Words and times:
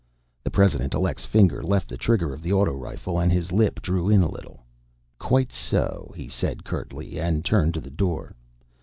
The 0.43 0.49
President 0.49 0.95
Elect's 0.95 1.25
finger 1.25 1.61
left 1.61 1.87
the 1.87 1.95
trigger 1.95 2.33
of 2.33 2.41
the 2.41 2.51
auto 2.51 2.73
rifle 2.73 3.19
and 3.19 3.31
his 3.31 3.51
lip 3.51 3.79
drew 3.83 4.09
in 4.09 4.23
a 4.23 4.27
little. 4.31 4.65
"Quite 5.19 5.51
so," 5.51 6.11
he 6.17 6.27
said 6.27 6.63
curtly, 6.63 7.19
and, 7.19 7.45
turned 7.45 7.75
to 7.75 7.81
the 7.81 7.91
door. 7.91 8.33